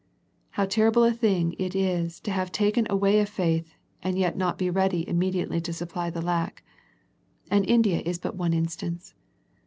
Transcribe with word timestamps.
How 0.57 0.65
terrible 0.65 1.03
a 1.03 1.13
thing 1.13 1.53
it 1.59 1.75
is 1.75 2.19
to 2.21 2.31
have 2.31 2.51
taken 2.51 2.87
away 2.89 3.19
a 3.19 3.25
faith, 3.27 3.75
and 4.01 4.17
yet 4.17 4.35
not 4.35 4.57
to 4.57 4.63
be 4.65 4.69
ready 4.71 5.07
immediately 5.07 5.61
to 5.61 5.71
supply 5.73 6.09
the 6.09 6.23
lack. 6.23 6.63
And 7.51 7.63
India 7.69 8.01
is 8.03 8.17
but 8.17 8.35
one 8.35 8.51
instance. 8.55 9.13